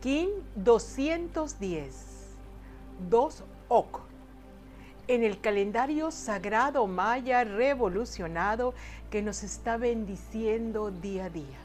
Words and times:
Kin 0.00 0.30
210, 0.56 1.94
2 3.08 3.44
Ok. 3.68 4.00
En 5.08 5.22
el 5.22 5.40
calendario 5.40 6.10
sagrado 6.10 6.86
maya 6.86 7.44
revolucionado 7.44 8.74
que 9.10 9.22
nos 9.22 9.42
está 9.42 9.76
bendiciendo 9.76 10.90
día 10.90 11.26
a 11.26 11.30
día. 11.30 11.58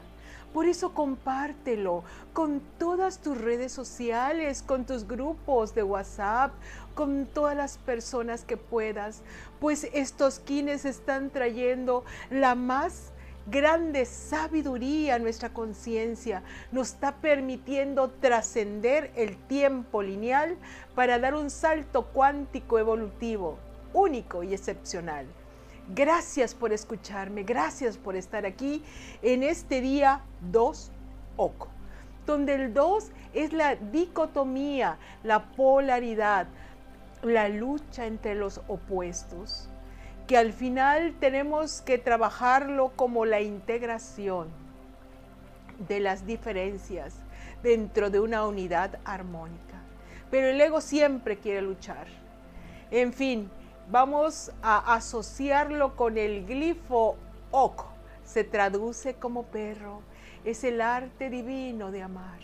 Por 0.52 0.66
eso 0.66 0.92
compártelo 0.92 2.04
con 2.32 2.60
todas 2.78 3.20
tus 3.20 3.38
redes 3.38 3.72
sociales, 3.72 4.62
con 4.62 4.84
tus 4.84 5.06
grupos 5.08 5.74
de 5.74 5.82
WhatsApp, 5.82 6.52
con 6.94 7.26
todas 7.26 7.56
las 7.56 7.78
personas 7.78 8.44
que 8.44 8.56
puedas, 8.56 9.22
pues 9.60 9.88
estos 9.92 10.38
kines 10.40 10.84
están 10.84 11.30
trayendo 11.30 12.04
la 12.30 12.54
más 12.54 13.11
grande 13.46 14.04
sabiduría 14.04 15.18
nuestra 15.18 15.50
conciencia, 15.50 16.42
nos 16.70 16.90
está 16.90 17.16
permitiendo 17.16 18.10
trascender 18.10 19.10
el 19.16 19.36
tiempo 19.36 20.02
lineal 20.02 20.56
para 20.94 21.18
dar 21.18 21.34
un 21.34 21.50
salto 21.50 22.06
cuántico 22.06 22.78
evolutivo, 22.78 23.58
único 23.92 24.42
y 24.42 24.54
excepcional. 24.54 25.26
Gracias 25.88 26.54
por 26.54 26.72
escucharme, 26.72 27.42
gracias 27.42 27.98
por 27.98 28.14
estar 28.14 28.46
aquí 28.46 28.84
en 29.20 29.42
este 29.42 29.80
día 29.80 30.22
2 30.52 30.92
Oco, 31.36 31.68
donde 32.24 32.54
el 32.54 32.72
2 32.72 33.10
es 33.34 33.52
la 33.52 33.74
dicotomía, 33.74 34.98
la 35.24 35.50
polaridad, 35.52 36.46
la 37.22 37.48
lucha 37.48 38.06
entre 38.06 38.34
los 38.36 38.60
opuestos, 38.68 39.68
que 40.32 40.38
al 40.38 40.54
final 40.54 41.14
tenemos 41.20 41.82
que 41.82 41.98
trabajarlo 41.98 42.92
como 42.96 43.26
la 43.26 43.42
integración 43.42 44.48
de 45.86 46.00
las 46.00 46.24
diferencias 46.24 47.12
dentro 47.62 48.08
de 48.08 48.18
una 48.18 48.46
unidad 48.46 48.98
armónica. 49.04 49.82
Pero 50.30 50.46
el 50.46 50.58
ego 50.58 50.80
siempre 50.80 51.36
quiere 51.36 51.60
luchar. 51.60 52.06
En 52.90 53.12
fin, 53.12 53.50
vamos 53.90 54.50
a 54.62 54.94
asociarlo 54.94 55.96
con 55.96 56.16
el 56.16 56.46
glifo 56.46 57.18
ok. 57.50 57.84
Se 58.24 58.42
traduce 58.42 59.12
como 59.16 59.42
perro. 59.42 60.00
Es 60.46 60.64
el 60.64 60.80
arte 60.80 61.28
divino 61.28 61.90
de 61.90 62.04
amar. 62.04 62.40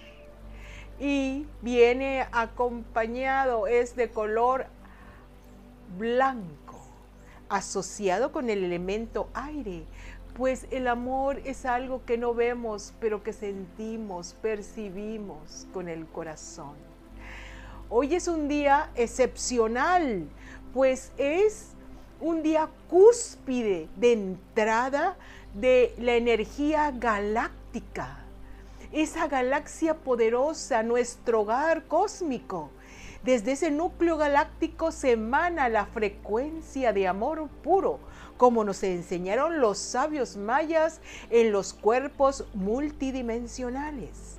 Y 1.01 1.47
viene 1.63 2.27
acompañado, 2.33 3.67
es 3.67 3.97
de 3.97 4.11
color 4.11 4.67
blanco, 5.97 6.68
asociado 7.49 8.33
con 8.33 8.51
el 8.51 8.65
elemento 8.65 9.29
aire. 9.35 9.85
Pues 10.35 10.67
el 10.71 10.87
amor 10.87 11.41
es 11.45 11.67
algo 11.67 12.05
que 12.05 12.17
no 12.19 12.35
vemos, 12.35 12.95
pero 13.01 13.23
que 13.23 13.33
sentimos, 13.33 14.35
percibimos 14.41 15.67
con 15.73 15.89
el 15.89 16.07
corazón. 16.07 16.77
Hoy 17.91 18.15
es 18.15 18.29
un 18.29 18.49
día 18.49 18.91
excepcional 18.95 20.29
pues 20.73 21.13
es 21.17 21.71
un 22.21 22.43
día 22.43 22.69
cúspide 22.89 23.89
de 23.97 24.13
entrada 24.13 25.17
de 25.55 25.95
la 25.99 26.15
energía 26.15 26.91
galáctica, 26.91 28.19
esa 28.93 29.29
galaxia 29.29 29.95
poderosa, 29.95 30.83
nuestro 30.83 31.43
hogar 31.43 31.85
cósmico. 31.87 32.71
Desde 33.25 33.53
ese 33.53 33.71
núcleo 33.71 34.17
galáctico 34.17 34.93
se 34.93 35.13
emana 35.13 35.69
la 35.69 35.87
frecuencia 35.87 36.93
de 36.93 37.09
amor 37.09 37.49
puro, 37.63 37.99
como 38.37 38.63
nos 38.63 38.83
enseñaron 38.85 39.61
los 39.61 39.79
sabios 39.79 40.37
mayas 40.37 41.01
en 41.31 41.51
los 41.51 41.75
cuerpos 41.75 42.47
multidimensionales. 42.55 44.39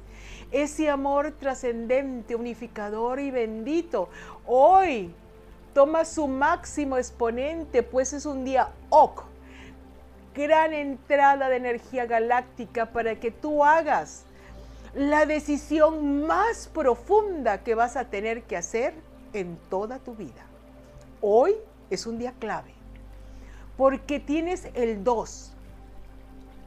Ese 0.52 0.90
amor 0.90 1.34
trascendente, 1.40 2.36
unificador 2.36 3.20
y 3.20 3.32
bendito, 3.32 4.10
hoy 4.48 5.14
toma 5.74 6.06
su 6.06 6.28
máximo 6.28 6.98
exponente, 6.98 7.84
pues 7.84 8.14
es 8.14 8.26
un 8.26 8.46
día 8.46 8.70
OK. 8.90 9.24
Gran 10.34 10.74
entrada 10.74 11.50
de 11.50 11.58
energía 11.58 12.06
galáctica 12.06 12.88
para 12.88 13.20
que 13.20 13.30
tú 13.30 13.64
hagas 13.64 14.26
la 14.94 15.26
decisión 15.26 16.26
más 16.26 16.68
profunda 16.68 17.64
que 17.64 17.76
vas 17.76 17.96
a 17.96 18.06
tener 18.06 18.44
que 18.44 18.58
hacer 18.58 18.94
en 19.34 19.58
toda 19.70 20.00
tu 20.00 20.16
vida. 20.16 20.46
Hoy 21.22 21.56
es 21.90 22.08
un 22.08 22.18
día 22.18 22.34
clave, 22.40 22.74
porque 23.78 24.20
tienes 24.20 24.70
el 24.74 25.04
2. 25.04 25.54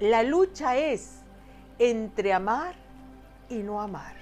La 0.00 0.22
lucha 0.22 0.76
es 0.76 1.20
entre 1.78 2.32
amar 2.32 2.74
y 3.48 3.58
no 3.58 3.80
amar. 3.80 4.14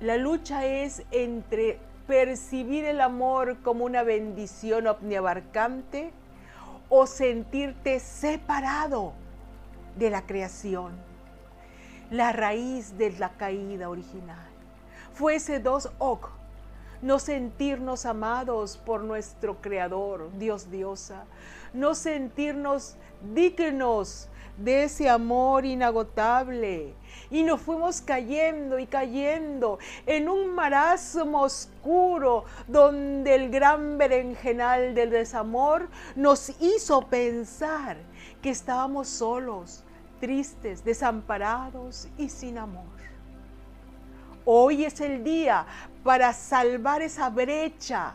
La 0.00 0.16
lucha 0.16 0.66
es 0.66 1.02
entre 1.10 1.78
percibir 2.06 2.84
el 2.84 3.00
amor 3.00 3.58
como 3.62 3.84
una 3.84 4.02
bendición 4.02 4.86
omniabarcante 4.86 6.12
o 6.88 7.06
sentirte 7.06 8.00
separado 8.00 9.14
de 9.96 10.10
la 10.10 10.26
creación, 10.26 10.92
la 12.14 12.30
raíz 12.30 12.96
de 12.96 13.10
la 13.10 13.30
caída 13.30 13.88
original. 13.88 14.48
Fue 15.14 15.34
ese 15.34 15.58
dos 15.58 15.90
ok, 15.98 16.28
no 17.02 17.18
sentirnos 17.18 18.06
amados 18.06 18.76
por 18.76 19.02
nuestro 19.02 19.60
Creador, 19.60 20.30
Dios 20.38 20.70
diosa, 20.70 21.24
no 21.72 21.96
sentirnos 21.96 22.94
dignos 23.34 24.28
de 24.56 24.84
ese 24.84 25.10
amor 25.10 25.64
inagotable. 25.64 26.94
Y 27.32 27.42
nos 27.42 27.60
fuimos 27.60 28.00
cayendo 28.00 28.78
y 28.78 28.86
cayendo 28.86 29.80
en 30.06 30.28
un 30.28 30.54
marasmo 30.54 31.42
oscuro 31.42 32.44
donde 32.68 33.34
el 33.34 33.50
gran 33.50 33.98
berenjenal 33.98 34.94
del 34.94 35.10
desamor 35.10 35.88
nos 36.14 36.50
hizo 36.60 37.08
pensar 37.08 37.96
que 38.40 38.50
estábamos 38.50 39.08
solos, 39.08 39.82
tristes, 40.24 40.82
desamparados 40.82 42.08
y 42.16 42.30
sin 42.30 42.56
amor. 42.56 42.96
Hoy 44.46 44.86
es 44.86 44.98
el 45.02 45.22
día 45.22 45.66
para 46.02 46.32
salvar 46.32 47.02
esa 47.02 47.28
brecha 47.28 48.14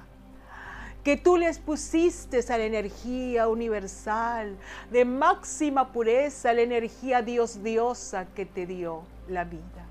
que 1.03 1.17
tú 1.17 1.37
les 1.37 1.59
pusiste 1.59 2.39
a 2.51 2.57
la 2.57 2.63
energía 2.63 3.47
universal 3.47 4.57
de 4.89 5.05
máxima 5.05 5.91
pureza, 5.91 6.51
la 6.51 6.61
energía 6.61 7.21
Dios 7.21 7.61
diosa 7.61 8.25
que 8.33 8.47
te 8.47 8.65
dio 8.65 9.03
la 9.27 9.43
vida. 9.43 9.85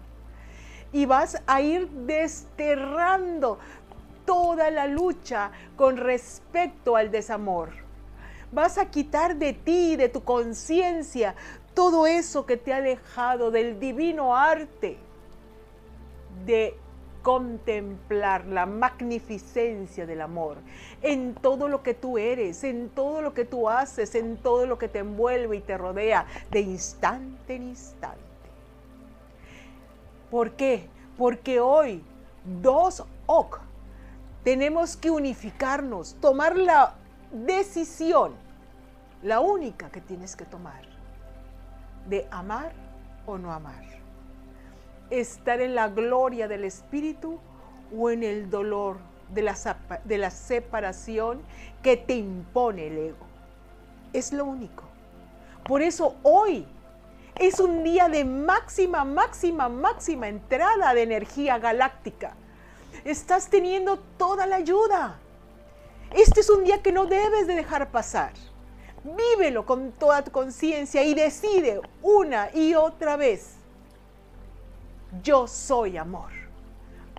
Y 0.93 1.07
vas 1.07 1.41
a 1.47 1.61
ir 1.61 1.89
desterrando 1.89 3.61
toda 4.27 4.73
la 4.73 4.89
lucha 4.89 5.53
con 5.77 5.97
respecto 5.97 6.97
al 6.97 7.13
desamor. 7.13 7.71
Vas 8.51 8.77
a 8.77 8.87
quitar 8.91 9.37
de 9.37 9.53
ti, 9.53 9.95
de 9.95 10.09
tu 10.09 10.25
conciencia, 10.25 11.37
todo 11.79 12.09
eso 12.09 12.45
que 12.45 12.57
te 12.57 12.75
ha 12.75 12.81
dejado 12.81 13.53
del 13.53 13.79
divino 13.79 14.35
arte 14.35 14.99
de 16.45 16.77
contemplar 17.23 18.47
la 18.47 18.67
magnificencia 18.67 20.05
del 20.05 20.23
amor 20.23 20.57
en 21.03 21.37
todo 21.37 21.69
lo 21.69 21.85
que 21.85 21.95
tú 21.95 22.19
eres, 22.19 22.65
en 22.65 22.89
todo 22.89 23.23
lo 23.23 23.33
que 23.33 23.45
tú 23.45 23.69
haces, 23.69 24.17
en 24.17 24.39
todo 24.39 24.67
lo 24.67 24.77
que 24.77 24.89
te 24.89 24.99
envuelve 24.99 25.59
y 25.59 25.61
te 25.61 25.79
rodea 25.79 26.27
de 26.51 26.63
instante 26.63 27.55
en 27.55 27.69
instante. 27.69 28.19
¿Por 30.33 30.51
qué? 30.55 30.89
Porque 31.17 31.61
hoy, 31.61 32.03
dos 32.61 33.05
OK, 33.27 33.61
tenemos 34.43 34.97
que 34.97 35.13
unificarnos, 35.13 36.17
tomar 36.21 36.57
la 36.57 36.97
decisión, 37.31 38.33
la 39.23 39.39
única 39.39 39.91
que 39.91 40.01
tienes 40.01 40.35
que 40.35 40.45
tomar, 40.45 40.98
de 42.09 42.27
amar 42.31 42.73
o 43.27 43.39
no 43.39 43.53
amar 43.53 43.89
estar 45.11 45.61
en 45.61 45.75
la 45.75 45.89
gloria 45.89 46.49
del 46.49 46.65
Espíritu 46.65 47.39
o 47.97 48.11
en 48.11 48.23
el 48.23 48.51
dolor 48.51 48.99
de 49.31 49.43
la, 49.43 49.57
de 50.05 50.19
la 50.19 50.31
separación 50.31 51.43
que 51.83 51.97
te 51.97 52.15
impone 52.15 52.89
el 52.89 52.99
ego. 52.99 53.27
Es 54.13 54.33
lo 54.33 54.45
único. 54.45 54.85
Por 55.65 55.83
eso 55.83 56.17
hoy 56.23 56.67
es 57.37 57.61
un 57.61 57.85
día 57.85 58.09
de 58.09 58.25
máxima, 58.25 59.05
máxima, 59.05 59.69
máxima 59.69 60.29
entrada 60.29 60.95
de 60.95 61.03
energía 61.03 61.59
galáctica. 61.59 62.35
Estás 63.05 63.49
teniendo 63.49 63.99
toda 64.17 64.47
la 64.47 64.57
ayuda. 64.57 65.19
Este 66.15 66.41
es 66.41 66.51
un 66.51 66.65
día 66.65 66.83
que 66.83 66.91
no 66.91 67.07
debes 67.07 67.47
de 67.47 67.55
dejar 67.55 67.91
pasar. 67.91 68.33
Vívelo 69.05 69.65
con 69.65 69.93
toda 69.93 70.23
tu 70.23 70.31
conciencia 70.31 71.03
y 71.05 71.15
decide 71.15 71.81
una 72.03 72.51
y 72.55 72.75
otra 72.75 73.17
vez 73.17 73.59
yo 75.23 75.47
soy 75.47 75.97
amor. 75.97 76.31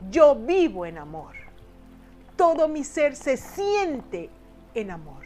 Yo 0.10 0.36
vivo 0.36 0.86
en 0.86 0.98
amor. 0.98 1.36
Todo 2.36 2.68
mi 2.68 2.84
ser 2.84 3.16
se 3.16 3.36
siente 3.38 4.30
en 4.74 4.92
amor. 4.92 5.24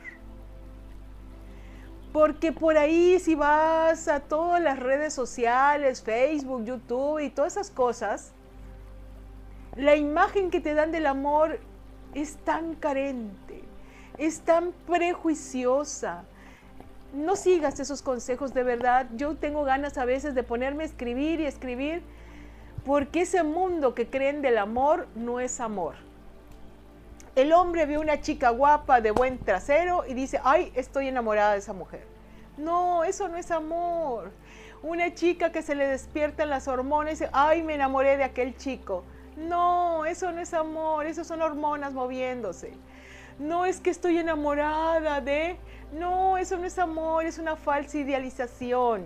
Porque 2.12 2.52
por 2.52 2.78
ahí 2.78 3.20
si 3.20 3.36
vas 3.36 4.08
a 4.08 4.20
todas 4.20 4.62
las 4.62 4.80
redes 4.80 5.14
sociales, 5.14 6.02
Facebook, 6.02 6.64
YouTube 6.64 7.20
y 7.20 7.30
todas 7.30 7.54
esas 7.54 7.72
cosas, 7.72 8.32
La 9.76 9.96
imagen 9.96 10.52
que 10.52 10.62
te 10.62 10.76
dan 10.76 10.92
del 10.92 11.08
amor 11.08 11.60
es 12.14 12.38
tan 12.38 12.76
carente, 12.76 13.64
es 14.20 14.42
tan 14.42 14.72
prejuiciosa. 14.86 16.26
No 17.14 17.36
sigas 17.36 17.80
esos 17.80 18.02
consejos 18.02 18.54
de 18.56 18.64
verdad. 18.64 19.08
Yo 19.16 19.36
tengo 19.36 19.64
ganas 19.64 19.98
a 20.00 20.06
veces 20.06 20.34
de 20.34 20.42
ponerme 20.42 20.84
a 20.84 20.88
escribir 20.88 21.40
y 21.40 21.46
escribir, 21.46 22.02
porque 22.84 23.22
ese 23.22 23.44
mundo 23.44 23.94
que 23.94 24.10
creen 24.10 24.42
del 24.42 24.58
amor 24.58 25.08
no 25.16 25.40
es 25.40 25.60
amor. 25.60 25.96
El 27.36 27.54
hombre 27.54 27.86
ve 27.86 28.00
una 28.00 28.22
chica 28.22 28.50
guapa 28.50 29.00
de 29.00 29.12
buen 29.12 29.38
trasero 29.38 30.06
y 30.08 30.16
dice, 30.16 30.40
ay, 30.44 30.72
estoy 30.76 31.08
enamorada 31.08 31.54
de 31.54 31.60
esa 31.60 31.74
mujer. 31.74 32.06
No, 32.58 33.04
eso 33.04 33.28
no 33.28 33.38
es 33.38 33.52
amor. 33.52 34.32
Una 34.82 35.14
chica 35.14 35.52
que 35.52 35.62
se 35.62 35.76
le 35.76 35.88
despiertan 35.88 36.50
las 36.50 36.68
hormonas 36.68 37.14
y 37.14 37.16
dice, 37.16 37.30
ay, 37.32 37.62
me 37.64 37.76
enamoré 37.76 38.18
de 38.18 38.24
aquel 38.24 38.58
chico. 38.58 39.04
No, 39.38 40.06
eso 40.06 40.32
no 40.32 40.42
es 40.42 40.54
amor, 40.54 41.06
eso 41.06 41.24
son 41.24 41.42
hormonas 41.42 41.94
moviéndose. 41.94 42.74
No 43.40 43.66
es 43.66 43.80
que 43.80 43.92
estoy 43.92 44.18
enamorada 44.18 45.22
de... 45.22 45.58
No, 45.94 46.38
eso 46.38 46.58
no 46.58 46.66
es 46.66 46.80
amor, 46.80 47.26
es 47.26 47.38
una 47.38 47.56
falsa 47.56 47.98
idealización. 47.98 49.06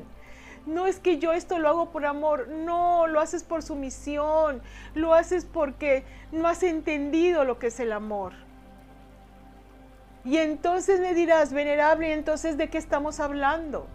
No 0.65 0.85
es 0.85 0.99
que 0.99 1.17
yo 1.17 1.33
esto 1.33 1.59
lo 1.59 1.69
hago 1.69 1.91
por 1.91 2.05
amor, 2.05 2.47
no, 2.49 3.07
lo 3.07 3.19
haces 3.19 3.43
por 3.43 3.63
sumisión, 3.63 4.61
lo 4.95 5.13
haces 5.13 5.45
porque 5.45 6.03
no 6.31 6.47
has 6.47 6.63
entendido 6.63 7.45
lo 7.45 7.57
que 7.57 7.67
es 7.67 7.79
el 7.79 7.91
amor. 7.91 8.33
Y 10.25 10.37
entonces 10.37 10.99
me 10.99 11.13
dirás, 11.13 11.53
venerable, 11.53 12.11
entonces 12.11 12.57
de 12.57 12.69
qué 12.69 12.77
estamos 12.77 13.21
hablando? 13.21 13.87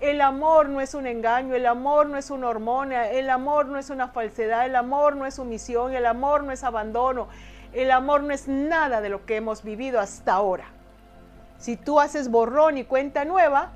El 0.00 0.20
amor 0.20 0.68
no 0.68 0.80
es 0.80 0.94
un 0.94 1.06
engaño, 1.06 1.54
el 1.54 1.66
amor 1.66 2.08
no 2.08 2.18
es 2.18 2.30
una 2.30 2.48
hormona, 2.48 3.08
el 3.08 3.30
amor 3.30 3.66
no 3.66 3.78
es 3.78 3.90
una 3.90 4.08
falsedad, 4.08 4.66
el 4.66 4.76
amor 4.76 5.16
no 5.16 5.26
es 5.26 5.34
sumisión, 5.34 5.92
el 5.92 6.06
amor 6.06 6.44
no 6.44 6.52
es 6.52 6.62
abandono, 6.62 7.28
el 7.72 7.90
amor 7.90 8.22
no 8.22 8.32
es 8.32 8.46
nada 8.46 9.00
de 9.00 9.08
lo 9.08 9.26
que 9.26 9.36
hemos 9.36 9.64
vivido 9.64 9.98
hasta 9.98 10.34
ahora. 10.34 10.66
Si 11.64 11.78
tú 11.78 11.98
haces 11.98 12.30
borrón 12.30 12.76
y 12.76 12.84
cuenta 12.84 13.24
nueva, 13.24 13.72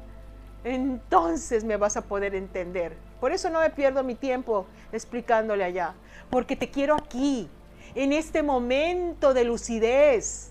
entonces 0.62 1.64
me 1.64 1.78
vas 1.78 1.96
a 1.96 2.02
poder 2.02 2.34
entender. 2.34 2.94
Por 3.18 3.32
eso 3.32 3.48
no 3.48 3.60
me 3.60 3.70
pierdo 3.70 4.04
mi 4.04 4.14
tiempo 4.14 4.66
explicándole 4.92 5.64
allá, 5.64 5.94
porque 6.28 6.54
te 6.54 6.68
quiero 6.70 6.96
aquí, 6.96 7.48
en 7.94 8.12
este 8.12 8.42
momento 8.42 9.32
de 9.32 9.44
lucidez. 9.44 10.50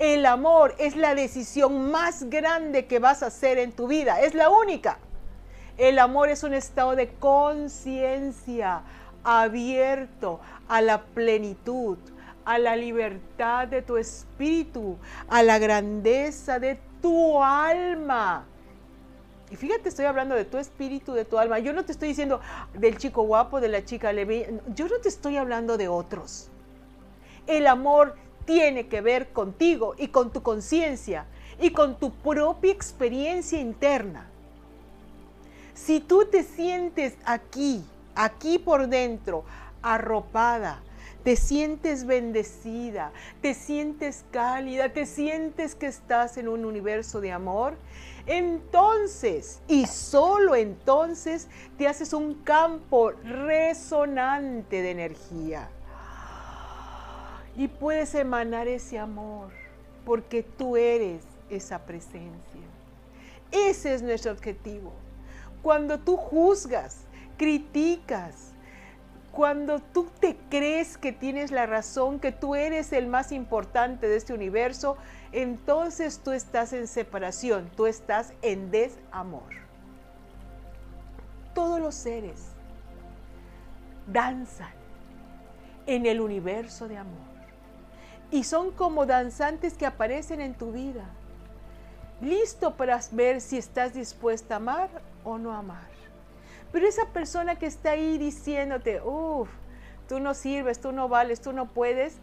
El 0.00 0.26
amor 0.26 0.74
es 0.78 0.96
la 0.96 1.14
decisión 1.14 1.92
más 1.92 2.28
grande 2.28 2.86
que 2.86 2.98
vas 2.98 3.22
a 3.22 3.26
hacer 3.26 3.58
en 3.58 3.70
tu 3.70 3.86
vida, 3.86 4.20
es 4.20 4.34
la 4.34 4.50
única. 4.50 4.98
El 5.78 6.00
amor 6.00 6.30
es 6.30 6.42
un 6.42 6.54
estado 6.54 6.96
de 6.96 7.10
conciencia 7.10 8.82
abierto 9.22 10.40
a 10.66 10.80
la 10.80 11.02
plenitud, 11.02 11.96
a 12.44 12.58
la 12.58 12.76
libertad 12.76 13.68
de 13.68 13.82
tu 13.82 13.96
espíritu, 13.96 14.96
a 15.28 15.42
la 15.42 15.58
grandeza 15.58 16.58
de 16.58 16.78
tu 17.00 17.42
alma. 17.42 18.44
Y 19.50 19.56
fíjate, 19.56 19.88
estoy 19.88 20.04
hablando 20.04 20.34
de 20.34 20.44
tu 20.44 20.58
espíritu, 20.58 21.12
de 21.12 21.24
tu 21.24 21.38
alma. 21.38 21.58
Yo 21.58 21.72
no 21.72 21.84
te 21.84 21.92
estoy 21.92 22.08
diciendo 22.08 22.40
del 22.74 22.98
chico 22.98 23.22
guapo, 23.22 23.60
de 23.60 23.68
la 23.68 23.84
chica 23.84 24.12
leve. 24.12 24.60
Yo 24.74 24.86
no 24.88 24.98
te 24.98 25.08
estoy 25.08 25.36
hablando 25.36 25.76
de 25.76 25.88
otros. 25.88 26.48
El 27.46 27.66
amor 27.66 28.14
tiene 28.44 28.86
que 28.86 29.00
ver 29.00 29.32
contigo 29.32 29.94
y 29.98 30.08
con 30.08 30.32
tu 30.32 30.42
conciencia 30.42 31.26
y 31.60 31.70
con 31.70 31.98
tu 31.98 32.12
propia 32.12 32.72
experiencia 32.72 33.60
interna. 33.60 34.26
Si 35.74 36.00
tú 36.00 36.26
te 36.26 36.44
sientes 36.44 37.16
aquí, 37.24 37.84
aquí 38.14 38.58
por 38.58 38.86
dentro, 38.88 39.44
arropada, 39.82 40.80
te 41.24 41.36
sientes 41.36 42.06
bendecida, 42.06 43.12
te 43.42 43.54
sientes 43.54 44.24
cálida, 44.30 44.92
te 44.92 45.06
sientes 45.06 45.74
que 45.74 45.86
estás 45.86 46.36
en 46.36 46.48
un 46.48 46.64
universo 46.64 47.20
de 47.20 47.32
amor, 47.32 47.74
entonces 48.26 49.60
y 49.68 49.86
solo 49.86 50.54
entonces 50.54 51.48
te 51.76 51.88
haces 51.88 52.12
un 52.12 52.34
campo 52.34 53.10
resonante 53.10 54.82
de 54.82 54.90
energía. 54.90 55.68
Y 57.56 57.68
puedes 57.68 58.14
emanar 58.14 58.68
ese 58.68 58.98
amor 58.98 59.50
porque 60.04 60.42
tú 60.42 60.76
eres 60.76 61.22
esa 61.50 61.80
presencia. 61.80 62.60
Ese 63.50 63.94
es 63.94 64.02
nuestro 64.02 64.32
objetivo. 64.32 64.92
Cuando 65.62 65.98
tú 65.98 66.16
juzgas, 66.16 67.02
criticas, 67.36 68.49
cuando 69.32 69.78
tú 69.78 70.08
te 70.20 70.36
crees 70.50 70.98
que 70.98 71.12
tienes 71.12 71.50
la 71.50 71.66
razón, 71.66 72.18
que 72.18 72.32
tú 72.32 72.54
eres 72.54 72.92
el 72.92 73.06
más 73.06 73.32
importante 73.32 74.08
de 74.08 74.16
este 74.16 74.34
universo, 74.34 74.96
entonces 75.32 76.20
tú 76.24 76.32
estás 76.32 76.72
en 76.72 76.88
separación, 76.88 77.70
tú 77.76 77.86
estás 77.86 78.32
en 78.42 78.70
desamor. 78.70 79.50
Todos 81.54 81.80
los 81.80 81.94
seres 81.94 82.42
danzan 84.06 84.72
en 85.86 86.06
el 86.06 86.20
universo 86.20 86.88
de 86.88 86.96
amor 86.96 87.30
y 88.30 88.44
son 88.44 88.70
como 88.70 89.06
danzantes 89.06 89.74
que 89.74 89.86
aparecen 89.86 90.40
en 90.40 90.54
tu 90.54 90.72
vida, 90.72 91.04
listo 92.20 92.74
para 92.74 93.00
ver 93.12 93.40
si 93.40 93.58
estás 93.58 93.94
dispuesta 93.94 94.54
a 94.54 94.56
amar 94.58 94.88
o 95.24 95.38
no 95.38 95.52
amar. 95.52 95.89
Pero 96.72 96.86
esa 96.86 97.06
persona 97.06 97.56
que 97.56 97.66
está 97.66 97.92
ahí 97.92 98.16
diciéndote, 98.18 99.00
uff, 99.02 99.48
tú 100.08 100.20
no 100.20 100.34
sirves, 100.34 100.80
tú 100.80 100.92
no 100.92 101.08
vales, 101.08 101.40
tú 101.40 101.52
no 101.52 101.66
puedes, 101.66 102.18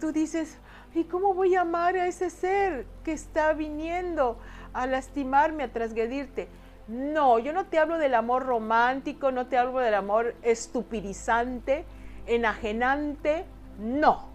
tú 0.00 0.12
dices, 0.12 0.58
¿y 0.94 1.04
cómo 1.04 1.34
voy 1.34 1.54
a 1.54 1.62
amar 1.62 1.96
a 1.96 2.06
ese 2.06 2.30
ser 2.30 2.86
que 3.04 3.12
está 3.12 3.52
viniendo 3.54 4.38
a 4.74 4.86
lastimarme, 4.86 5.62
a 5.64 5.72
transgredirte? 5.72 6.48
No, 6.86 7.38
yo 7.38 7.52
no 7.52 7.66
te 7.66 7.78
hablo 7.78 7.98
del 7.98 8.14
amor 8.14 8.46
romántico, 8.46 9.30
no 9.30 9.46
te 9.46 9.58
hablo 9.58 9.78
del 9.78 9.94
amor 9.94 10.34
estupidizante, 10.42 11.84
enajenante, 12.26 13.44
no. 13.78 14.28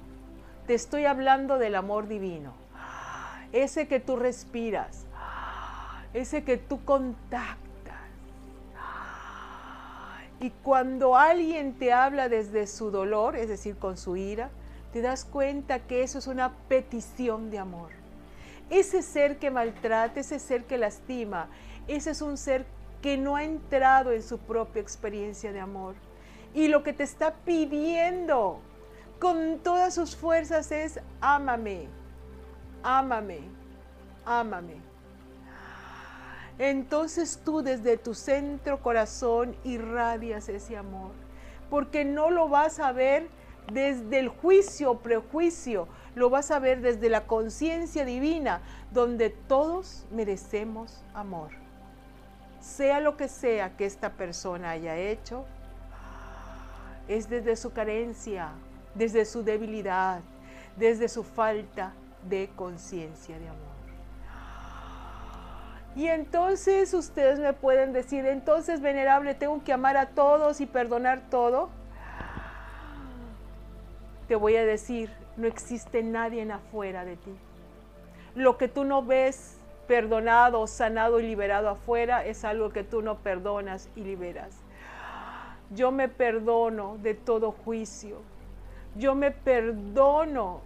Te 0.67 0.73
estoy 0.73 1.05
hablando 1.05 1.57
del 1.57 1.75
amor 1.75 2.07
divino. 2.07 2.53
Ese 3.51 3.87
que 3.87 3.99
tú 3.99 4.15
respiras, 4.15 5.05
ese 6.13 6.43
que 6.43 6.57
tú 6.57 6.83
contactas 6.85 7.62
y 10.43 10.49
cuando 10.49 11.15
alguien 11.15 11.71
te 11.79 11.93
habla 11.93 12.27
desde 12.27 12.67
su 12.67 12.91
dolor, 12.91 13.37
es 13.37 13.47
decir, 13.47 13.77
con 13.77 13.95
su 13.95 14.17
ira, 14.17 14.49
te 14.91 15.01
das 15.01 15.23
cuenta 15.23 15.79
que 15.79 16.03
eso 16.03 16.19
es 16.19 16.27
una 16.27 16.51
petición 16.67 17.49
de 17.49 17.59
amor. 17.59 17.91
Ese 18.69 19.03
ser 19.03 19.39
que 19.39 19.51
maltrata, 19.51 20.19
ese 20.19 20.39
ser 20.39 20.65
que 20.65 20.77
lastima, 20.77 21.47
ese 21.87 22.11
es 22.11 22.21
un 22.21 22.35
ser 22.35 22.65
que 23.01 23.17
no 23.17 23.37
ha 23.37 23.45
entrado 23.45 24.11
en 24.11 24.21
su 24.21 24.37
propia 24.37 24.81
experiencia 24.81 25.53
de 25.53 25.61
amor. 25.61 25.95
Y 26.53 26.67
lo 26.67 26.83
que 26.83 26.91
te 26.91 27.03
está 27.03 27.35
pidiendo 27.45 28.59
con 29.19 29.59
todas 29.59 29.95
sus 29.95 30.13
fuerzas 30.13 30.73
es, 30.73 30.99
ámame, 31.21 31.87
ámame, 32.83 33.39
ámame 34.25 34.92
entonces 36.59 37.39
tú 37.43 37.61
desde 37.61 37.97
tu 37.97 38.13
centro 38.13 38.81
corazón 38.81 39.55
irradias 39.63 40.49
ese 40.49 40.77
amor, 40.77 41.11
porque 41.69 42.05
no 42.05 42.29
lo 42.29 42.47
vas 42.49 42.79
a 42.79 42.91
ver 42.91 43.27
desde 43.71 44.19
el 44.19 44.29
juicio 44.29 44.99
prejuicio, 44.99 45.87
lo 46.15 46.29
vas 46.29 46.51
a 46.51 46.59
ver 46.59 46.81
desde 46.81 47.09
la 47.09 47.25
conciencia 47.25 48.05
divina, 48.05 48.61
donde 48.91 49.29
todos 49.29 50.05
merecemos 50.11 51.03
amor. 51.13 51.49
Sea 52.59 52.99
lo 52.99 53.17
que 53.17 53.27
sea 53.27 53.75
que 53.75 53.85
esta 53.85 54.11
persona 54.11 54.71
haya 54.71 54.95
hecho, 54.97 55.45
es 57.07 57.29
desde 57.29 57.55
su 57.55 57.73
carencia, 57.73 58.51
desde 58.95 59.25
su 59.25 59.43
debilidad, 59.43 60.21
desde 60.77 61.09
su 61.09 61.23
falta 61.23 61.93
de 62.29 62.49
conciencia 62.55 63.37
de 63.37 63.49
amor. 63.49 63.72
Y 65.95 66.07
entonces 66.07 66.93
ustedes 66.93 67.39
me 67.39 67.53
pueden 67.53 67.93
decir, 67.93 68.25
entonces 68.25 68.81
venerable, 68.81 69.35
tengo 69.35 69.63
que 69.63 69.73
amar 69.73 69.95
a 69.95 70.07
todos 70.07 70.59
y 70.59 70.65
perdonar 70.65 71.21
todo. 71.29 71.69
Te 74.27 74.35
voy 74.35 74.55
a 74.55 74.65
decir, 74.65 75.11
no 75.37 75.47
existe 75.47 76.01
nadie 76.01 76.41
en 76.41 76.51
afuera 76.51 77.05
de 77.05 77.17
ti. 77.17 77.35
Lo 78.35 78.57
que 78.57 78.67
tú 78.67 78.83
no 78.83 79.03
ves 79.03 79.57
perdonado, 79.87 80.65
sanado 80.65 81.19
y 81.19 81.23
liberado 81.23 81.69
afuera 81.69 82.25
es 82.25 82.43
algo 82.43 82.69
que 82.69 82.83
tú 82.83 83.01
no 83.01 83.17
perdonas 83.19 83.89
y 83.95 84.01
liberas. 84.01 84.55
Yo 85.69 85.91
me 85.91 86.07
perdono 86.07 86.97
de 87.03 87.13
todo 87.13 87.51
juicio. 87.51 88.21
Yo 88.95 89.13
me 89.13 89.31
perdono 89.31 90.61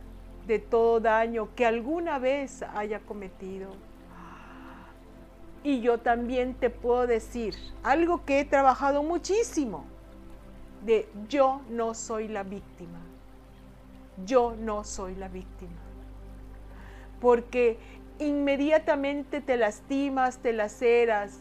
de 0.48 0.60
todo 0.60 1.00
daño 1.00 1.50
que 1.56 1.66
alguna 1.66 2.20
vez 2.20 2.64
haya 2.76 3.00
cometido. 3.00 3.70
Y 5.64 5.82
yo 5.82 5.98
también 5.98 6.54
te 6.54 6.70
puedo 6.70 7.08
decir 7.08 7.56
algo 7.84 8.24
que 8.26 8.40
he 8.40 8.46
trabajado 8.46 9.04
muchísimo. 9.04 9.86
de 10.86 11.10
yo 11.28 11.62
no 11.70 11.94
soy 11.94 12.28
la 12.28 12.44
víctima. 12.44 13.00
Yo 14.26 14.56
no 14.58 14.84
soy 14.84 15.16
la 15.16 15.28
víctima. 15.28 15.82
Porque 17.20 17.78
inmediatamente 18.20 19.42
te 19.42 19.58
lastimas, 19.58 20.38
te 20.38 20.54
laceras. 20.54 21.40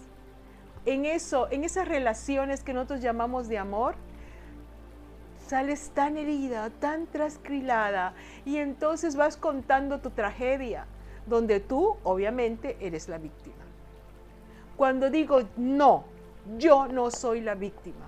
En 0.85 1.04
eso, 1.04 1.49
en 1.50 1.64
esas 1.64 1.87
relaciones 1.87 2.62
que 2.62 2.73
nosotros 2.73 3.00
llamamos 3.00 3.49
de 3.49 3.58
amor, 3.58 3.94
sales 5.46 5.90
tan 5.90 6.16
herida, 6.16 6.70
tan 6.70 7.06
trascrilada 7.06 8.14
y 8.44 8.56
entonces 8.56 9.16
vas 9.16 9.37
contando 9.37 10.00
tu 10.00 10.11
tragedia, 10.11 10.87
donde 11.26 11.61
tú 11.61 11.96
obviamente 12.02 12.76
eres 12.80 13.08
la 13.08 13.18
víctima. 13.18 13.65
Cuando 14.76 15.11
digo 15.11 15.42
no, 15.56 16.04
yo 16.59 16.87
no 16.87 17.11
soy 17.11 17.40
la 17.40 17.54
víctima. 17.54 18.06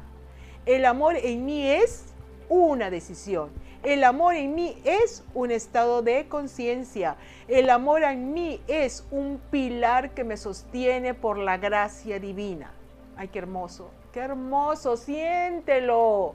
El 0.67 0.85
amor 0.85 1.17
en 1.17 1.47
mí 1.47 1.67
es 1.67 2.13
una 2.49 2.91
decisión. 2.91 3.51
El 3.83 4.05
amor 4.05 4.35
en 4.35 4.55
mí 4.55 4.77
es 4.85 5.25
un 5.35 5.51
estado 5.51 6.03
de 6.03 6.29
conciencia. 6.29 7.17
El 7.47 7.71
amor 7.71 8.03
en 8.03 8.35
mí 8.35 8.61
es 8.67 9.07
un 9.11 9.41
pilar 9.51 10.11
que 10.11 10.25
me 10.25 10.37
sostiene 10.37 11.15
por 11.15 11.39
la 11.39 11.57
gracia 11.57 12.19
divina. 12.19 12.73
Ay, 13.17 13.29
qué 13.29 13.39
hermoso, 13.39 13.91
qué 14.13 14.21
hermoso, 14.21 14.97
siéntelo. 14.97 16.35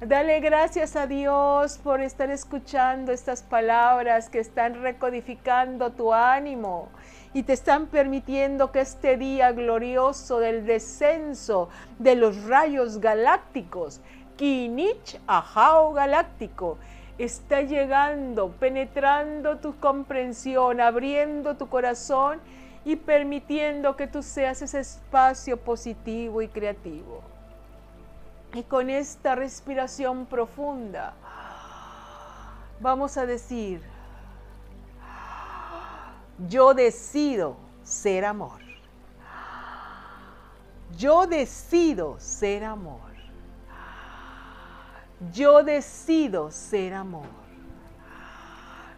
Dale 0.00 0.40
gracias 0.40 0.96
a 0.96 1.06
Dios 1.06 1.76
por 1.76 2.00
estar 2.00 2.30
escuchando 2.30 3.12
estas 3.12 3.42
palabras 3.42 4.30
que 4.30 4.38
están 4.38 4.80
recodificando 4.80 5.92
tu 5.92 6.14
ánimo 6.14 6.88
y 7.34 7.42
te 7.42 7.52
están 7.52 7.86
permitiendo 7.86 8.72
que 8.72 8.80
este 8.80 9.18
día 9.18 9.52
glorioso 9.52 10.38
del 10.38 10.64
descenso 10.64 11.68
de 11.98 12.14
los 12.14 12.44
rayos 12.44 12.98
galácticos, 12.98 14.00
Kinich 14.36 15.20
Ajao 15.26 15.92
Galáctico, 15.92 16.78
está 17.18 17.60
llegando, 17.60 18.52
penetrando 18.52 19.58
tu 19.58 19.78
comprensión, 19.80 20.80
abriendo 20.80 21.58
tu 21.58 21.68
corazón 21.68 22.40
y 22.86 22.96
permitiendo 22.96 23.96
que 23.96 24.06
tú 24.06 24.22
seas 24.22 24.62
ese 24.62 24.80
espacio 24.80 25.58
positivo 25.58 26.40
y 26.40 26.48
creativo. 26.48 27.20
Y 28.52 28.64
con 28.64 28.90
esta 28.90 29.36
respiración 29.36 30.26
profunda 30.26 31.14
vamos 32.80 33.16
a 33.16 33.26
decir, 33.26 33.82
yo 36.48 36.74
decido 36.74 37.56
ser 37.84 38.24
amor. 38.24 38.60
Yo 40.96 41.26
decido 41.26 42.18
ser 42.18 42.64
amor. 42.64 43.10
Yo 45.32 45.62
decido 45.62 46.50
ser 46.50 46.94
amor. 46.94 47.28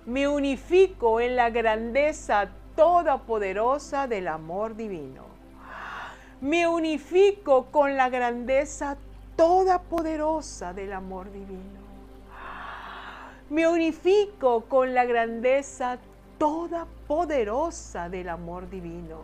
Me 0.07 0.29
unifico 0.29 1.21
en 1.21 1.37
la 1.37 1.51
grandeza 1.51 2.49
todopoderosa 2.75 4.07
del 4.07 4.29
amor 4.29 4.77
divino. 4.77 5.27
Me 6.41 6.67
unifico 6.67 7.67
con 7.67 7.97
la 7.97 8.09
grandeza 8.09 8.95
toda 8.97 9.12
poderosa 9.89 10.73
del 10.73 10.93
amor 10.93 11.33
divino. 11.33 11.83
Me 13.51 13.67
unifico 13.67 14.63
con 14.63 14.95
la 14.95 15.05
grandeza 15.05 15.99
toda 16.39 16.87
poderosa 17.09 18.09
del 18.09 18.29
amor 18.29 18.71
divino. 18.71 19.19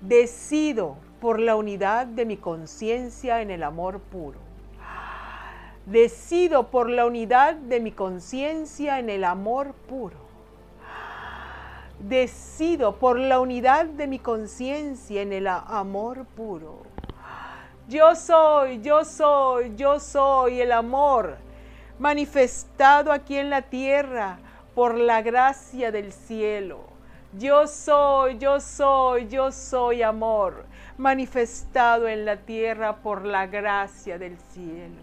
Decido 0.00 0.96
por 1.20 1.40
la 1.40 1.56
unidad 1.56 2.06
de 2.06 2.24
mi 2.24 2.36
conciencia 2.36 3.42
en 3.42 3.50
el 3.50 3.64
amor 3.64 3.98
puro. 3.98 4.38
Decido 5.86 6.70
por 6.70 6.88
la 6.88 7.04
unidad 7.04 7.56
de 7.56 7.80
mi 7.80 7.90
conciencia 7.90 9.00
en 9.00 9.10
el 9.10 9.24
amor 9.24 9.74
puro 9.88 10.28
decido 11.98 12.94
por 13.00 13.18
la 13.18 13.40
unidad 13.40 13.86
de 13.86 14.06
mi 14.06 14.20
conciencia 14.20 15.20
en 15.20 15.32
el 15.32 15.48
amor 15.48 16.26
puro. 16.36 16.97
Yo 17.88 18.14
soy, 18.14 18.82
yo 18.82 19.02
soy, 19.02 19.74
yo 19.74 19.98
soy 19.98 20.60
el 20.60 20.72
amor 20.72 21.38
manifestado 21.98 23.10
aquí 23.10 23.38
en 23.38 23.48
la 23.48 23.62
tierra 23.62 24.38
por 24.74 24.94
la 24.98 25.22
gracia 25.22 25.90
del 25.90 26.12
cielo. 26.12 26.80
Yo 27.38 27.66
soy, 27.66 28.36
yo 28.36 28.60
soy, 28.60 29.28
yo 29.28 29.50
soy 29.50 30.02
amor 30.02 30.66
manifestado 30.98 32.08
en 32.08 32.26
la 32.26 32.36
tierra 32.36 32.96
por 32.96 33.24
la 33.24 33.46
gracia 33.46 34.18
del 34.18 34.38
cielo. 34.38 35.02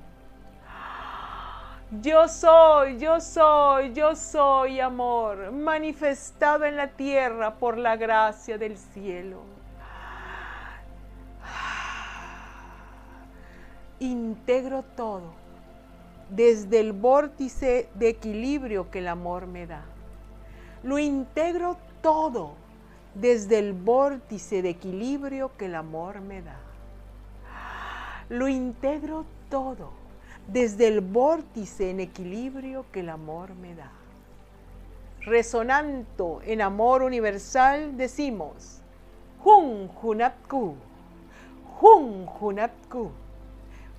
Yo 2.01 2.27
soy, 2.27 2.99
yo 2.99 3.19
soy, 3.19 3.93
yo 3.93 4.15
soy 4.15 4.79
amor 4.79 5.51
manifestado 5.51 6.65
en 6.65 6.77
la 6.77 6.89
tierra 6.89 7.55
por 7.55 7.79
la 7.79 7.95
gracia 7.95 8.59
del 8.59 8.77
cielo. 8.77 9.54
Integro 13.99 14.83
todo 14.95 15.33
desde 16.29 16.79
el 16.79 16.93
vórtice 16.93 17.89
de 17.95 18.09
equilibrio 18.09 18.89
que 18.89 18.99
el 18.99 19.07
amor 19.07 19.47
me 19.47 19.67
da. 19.67 19.85
Lo 20.83 20.99
integro 20.99 21.77
todo 22.01 22.53
desde 23.13 23.59
el 23.59 23.73
vórtice 23.73 24.61
de 24.61 24.69
equilibrio 24.69 25.51
que 25.57 25.65
el 25.65 25.75
amor 25.75 26.21
me 26.21 26.41
da. 26.41 26.57
Lo 28.29 28.47
integro 28.47 29.25
todo 29.49 29.91
desde 30.47 30.87
el 30.87 31.01
vórtice 31.01 31.89
en 31.89 31.99
equilibrio 31.99 32.85
que 32.91 32.99
el 33.01 33.09
amor 33.09 33.55
me 33.55 33.75
da. 33.75 33.91
Resonando 35.21 36.41
en 36.43 36.61
amor 36.61 37.01
universal 37.01 37.97
decimos, 37.97 38.81
Hun 39.43 39.89
Hunapku, 40.01 40.75
Hun 41.81 42.27
Hunapku. 42.39 43.11